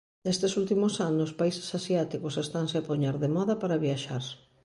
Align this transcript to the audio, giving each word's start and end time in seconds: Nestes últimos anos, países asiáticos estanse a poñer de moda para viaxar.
Nestes 0.25 0.53
últimos 0.61 0.93
anos, 1.09 1.35
países 1.41 1.67
asiáticos 1.79 2.39
estanse 2.43 2.75
a 2.79 2.85
poñer 2.89 3.15
de 3.23 3.29
moda 3.35 3.53
para 3.61 3.81
viaxar. 3.85 4.23